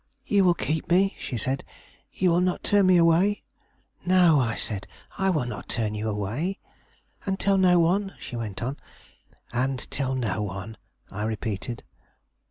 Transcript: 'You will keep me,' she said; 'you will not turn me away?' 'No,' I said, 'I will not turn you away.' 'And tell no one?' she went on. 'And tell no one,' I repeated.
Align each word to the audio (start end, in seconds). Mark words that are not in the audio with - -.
'You 0.25 0.43
will 0.45 0.55
keep 0.55 0.89
me,' 0.89 1.15
she 1.19 1.37
said; 1.37 1.63
'you 2.11 2.31
will 2.31 2.41
not 2.41 2.63
turn 2.63 2.87
me 2.87 2.97
away?' 2.97 3.43
'No,' 4.03 4.39
I 4.39 4.55
said, 4.55 4.87
'I 5.19 5.29
will 5.29 5.45
not 5.45 5.69
turn 5.69 5.93
you 5.93 6.09
away.' 6.09 6.57
'And 7.27 7.39
tell 7.39 7.59
no 7.59 7.77
one?' 7.79 8.15
she 8.19 8.35
went 8.35 8.63
on. 8.63 8.77
'And 9.53 9.85
tell 9.91 10.15
no 10.15 10.41
one,' 10.41 10.77
I 11.11 11.21
repeated. 11.21 11.83